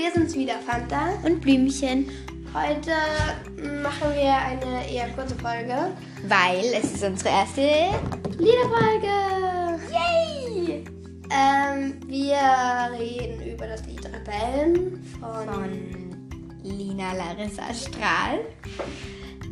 wir 0.00 0.10
sind's 0.12 0.34
wieder, 0.34 0.54
Fanta. 0.66 1.10
Und 1.24 1.42
Blümchen. 1.42 2.08
Heute 2.54 2.90
machen 3.82 4.14
wir 4.14 4.34
eine 4.34 4.90
eher 4.90 5.08
kurze 5.10 5.34
Folge. 5.34 5.92
Weil 6.26 6.64
es 6.72 6.94
ist 6.94 7.04
unsere 7.04 7.28
erste 7.28 7.60
Liederfolge. 8.38 9.78
Yay! 9.92 10.84
Ähm, 11.30 12.00
wir 12.06 12.38
reden 12.98 13.52
über 13.52 13.66
das 13.66 13.84
Lied 13.84 14.00
Rebellen 14.06 15.04
von, 15.20 15.46
von 15.46 16.40
Lina 16.62 17.12
Larissa 17.12 17.74
Strahl. 17.74 18.40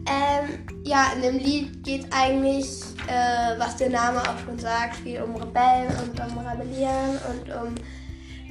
Ähm, 0.06 0.64
ja, 0.84 1.12
in 1.14 1.22
dem 1.22 1.38
Lied 1.38 1.84
geht 1.84 2.04
es 2.04 2.12
eigentlich, 2.12 2.70
äh, 3.06 3.58
was 3.58 3.76
der 3.76 3.90
Name 3.90 4.22
auch 4.22 4.38
schon 4.46 4.58
sagt, 4.58 4.96
viel 4.96 5.20
um 5.20 5.36
Rebellen 5.36 5.92
und 6.02 6.18
um 6.18 6.38
Rebellieren 6.38 7.18
und 7.28 7.54
um 7.54 7.74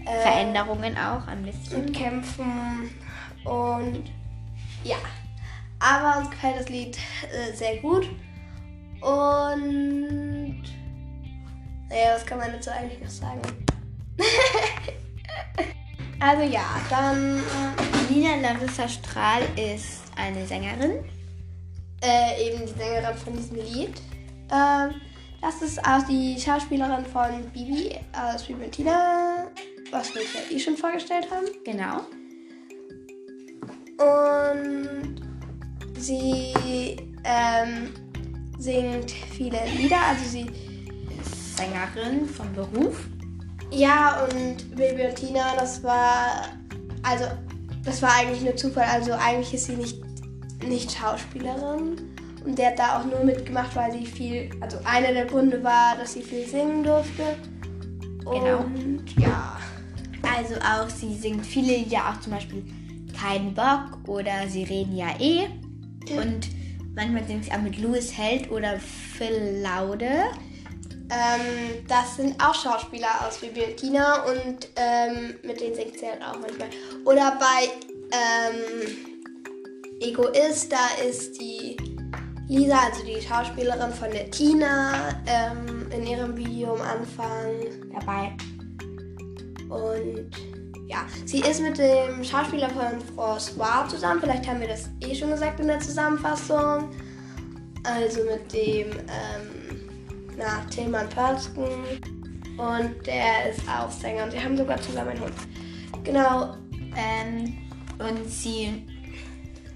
äh, 0.08 0.22
Veränderungen 0.22 0.98
auch 0.98 1.28
ein 1.28 1.44
bisschen. 1.44 1.86
Und 1.86 1.94
Kämpfen 1.94 2.90
und 3.44 4.04
ja. 4.84 4.98
Aber 5.80 6.20
uns 6.20 6.32
gefällt 6.32 6.60
das 6.60 6.70
Lied 6.70 6.98
äh, 6.98 7.54
sehr 7.54 7.78
gut. 7.78 8.10
Und 9.02 10.64
naja, 11.90 12.16
was 12.16 12.26
kann 12.26 12.40
man 12.40 12.52
dazu 12.52 12.72
eigentlich 12.72 13.00
noch 13.00 13.10
sagen? 13.10 13.42
also 16.20 16.44
ja, 16.44 16.66
dann. 16.90 17.38
Äh, 17.38 18.10
Lina 18.10 18.38
Larissa 18.38 18.88
Strahl 18.88 19.42
ist 19.58 20.04
eine 20.16 20.48
Sängerin 20.48 21.04
äh, 22.04 22.48
eben 22.48 22.66
die 22.66 22.74
Sängerin 22.74 23.18
von 23.18 23.36
diesem 23.36 23.58
Lied. 23.58 24.02
Ähm, 24.52 25.02
das 25.42 25.62
ist 25.62 25.80
auch 25.86 26.04
die 26.08 26.40
Schauspielerin 26.40 27.06
von 27.06 27.44
Bibi 27.54 27.96
aus 28.14 28.44
Fiorentina, 28.44 29.27
was 29.92 30.14
wir 30.14 30.22
ja 30.22 30.56
eh 30.56 30.60
schon 30.60 30.78
vorgestellt 30.78 31.28
haben. 31.32 31.48
Genau. 31.64 32.02
Und 33.98 35.22
sie 35.98 36.54
ähm, 37.24 37.94
singt 38.60 39.12
viele 39.12 39.60
Lieder, 39.76 40.00
also 40.10 40.24
sie 40.30 40.46
ist 41.20 41.58
Sängerin 41.58 42.28
von 42.28 42.52
Beruf. 42.54 43.00
Ja, 43.72 44.26
und 44.26 44.76
Bibi 44.76 45.08
und 45.08 45.16
Tina, 45.16 45.56
das 45.56 45.84
war, 45.84 46.50
also, 47.04 47.26
das 47.84 48.02
war 48.02 48.14
eigentlich 48.16 48.42
nur 48.42 48.56
Zufall. 48.56 48.86
Also 48.86 49.14
eigentlich 49.14 49.54
ist 49.54 49.66
sie 49.66 49.76
nicht 49.76 50.08
nicht 50.66 50.92
Schauspielerin. 50.92 51.98
Und 52.46 52.58
der 52.58 52.68
hat 52.68 52.80
da 52.80 53.00
auch 53.00 53.06
nur 53.06 53.24
mitgemacht, 53.24 53.76
weil 53.76 53.92
sie 53.92 54.06
viel, 54.06 54.50
also 54.62 54.78
einer 54.86 55.14
der 55.14 55.26
Gründe 55.26 55.64
war, 55.64 55.98
dass 55.98 56.14
sie 56.14 56.22
viel 56.22 56.46
singen 56.48 56.84
durfte. 56.84 57.36
Genau. 58.20 58.60
Und 58.60 59.04
ja. 59.18 59.58
Also 60.38 60.54
auch, 60.58 60.88
sie 60.88 61.16
singt 61.16 61.44
viele 61.44 61.78
Lieder, 61.78 62.10
auch 62.10 62.20
zum 62.22 62.34
Beispiel 62.34 62.64
Kein 63.20 63.56
Bock 63.56 63.98
oder 64.08 64.48
Sie 64.48 64.64
reden 64.64 64.96
ja 64.96 65.08
eh. 65.20 65.48
Und 66.16 66.50
manchmal 66.96 67.24
singt 67.24 67.46
sie 67.46 67.52
auch 67.52 67.62
mit 67.62 67.80
Louis 67.80 68.16
Held 68.16 68.52
oder 68.52 68.80
Phil 68.80 69.62
Laude. 69.64 70.26
Ähm, 71.10 71.84
das 71.88 72.18
sind 72.18 72.36
auch 72.40 72.54
Schauspieler 72.54 73.26
aus 73.26 73.40
Bibliothekina 73.40 74.26
und 74.26 74.68
ähm, 74.76 75.36
mit 75.42 75.60
denen 75.60 75.74
singt 75.74 75.98
sie 76.00 76.06
halt 76.06 76.22
auch 76.22 76.40
manchmal. 76.40 76.70
Oder 77.06 77.40
bei 77.40 77.70
ähm, 78.12 78.96
Egoist, 80.02 80.72
da 80.72 81.04
ist 81.04 81.42
die 81.42 81.78
Lisa, 82.48 82.78
also 82.78 83.04
die 83.04 83.22
Schauspielerin 83.22 83.92
von 83.92 84.12
der 84.12 84.30
Tina, 84.30 85.20
ähm, 85.26 85.90
in 85.92 86.06
ihrem 86.06 86.38
Video 86.38 86.76
am 86.76 86.82
Anfang 86.82 87.56
dabei. 87.92 88.38
Und 89.70 90.32
ja, 90.88 91.06
sie 91.26 91.40
ist 91.40 91.62
mit 91.62 91.78
dem 91.78 92.24
Schauspieler 92.24 92.70
von 92.70 93.02
François 93.16 93.88
zusammen. 93.88 94.22
Vielleicht 94.22 94.48
haben 94.48 94.62
wir 94.62 94.68
das 94.68 94.90
eh 95.02 95.14
schon 95.14 95.32
gesagt 95.32 95.60
in 95.60 95.68
der 95.68 95.80
Zusammenfassung. 95.80 96.90
Also 97.84 98.22
mit 98.24 98.52
dem 98.54 98.92
ähm, 98.92 99.90
na, 100.38 100.66
Tillmann 100.70 101.10
Pörsken. 101.10 101.70
Und 102.58 103.06
der 103.06 103.52
ist 103.52 103.62
auch 103.70 103.92
Sänger 103.92 104.24
und 104.24 104.32
sie 104.32 104.40
haben 104.40 104.58
sogar 104.58 104.82
zusammen 104.82 105.10
einen 105.10 105.22
Hund. 105.22 105.34
Genau. 106.04 106.56
Ähm, 106.96 107.58
und 108.00 108.30
sie 108.30 108.84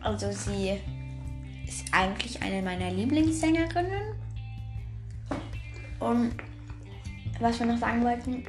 also 0.03 0.31
sie 0.31 0.79
ist 1.67 1.85
eigentlich 1.91 2.41
eine 2.41 2.61
meiner 2.61 2.91
Lieblingssängerinnen. 2.91 4.15
Und 5.99 6.33
was 7.39 7.59
wir 7.59 7.67
noch 7.67 7.77
sagen 7.77 8.03
wollten, 8.03 8.43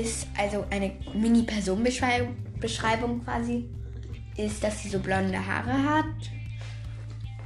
ist 0.00 0.26
also 0.36 0.64
eine 0.70 0.92
Mini-Personenbeschreibung 1.14 3.24
quasi, 3.24 3.68
ist, 4.36 4.62
dass 4.62 4.82
sie 4.82 4.88
so 4.88 4.98
blonde 4.98 5.46
Haare 5.46 5.72
hat. 5.72 6.04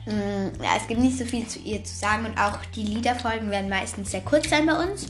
Mm, 0.06 0.62
ja, 0.62 0.76
es 0.76 0.86
gibt 0.86 1.00
nicht 1.00 1.18
so 1.18 1.24
viel 1.24 1.46
zu 1.46 1.58
ihr 1.58 1.84
zu 1.84 1.94
sagen 1.94 2.26
und 2.26 2.38
auch 2.38 2.58
die 2.74 2.82
Liederfolgen 2.82 3.50
werden 3.50 3.68
meistens 3.68 4.10
sehr 4.10 4.22
kurz 4.22 4.48
sein 4.48 4.66
bei 4.66 4.74
uns. 4.74 5.06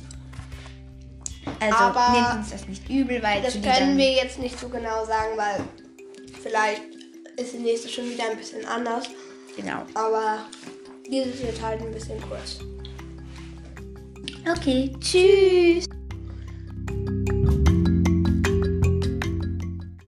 Also 1.61 1.77
Aber 1.77 2.13
nehmt 2.13 2.41
uns 2.41 2.51
das 2.51 2.69
nicht 2.69 2.89
übel, 2.89 3.23
weil 3.23 3.43
das 3.43 3.55
können 3.55 3.97
wir 3.97 4.13
jetzt 4.13 4.39
nicht 4.39 4.59
so 4.59 4.69
genau 4.69 5.05
sagen, 5.05 5.37
weil 5.37 5.61
vielleicht 6.43 6.83
ist 7.37 7.55
die 7.55 7.59
nächste 7.59 7.89
schon 7.89 8.11
wieder 8.11 8.31
ein 8.31 8.37
bisschen 8.37 8.65
anders. 8.67 9.05
Genau. 9.57 9.83
Aber 9.95 10.45
dieses 11.11 11.43
wird 11.43 11.61
halt 11.63 11.81
ein 11.81 11.93
bisschen 11.93 12.21
kurz. 12.21 12.59
Okay, 14.51 14.93
tschüss. 15.01 15.87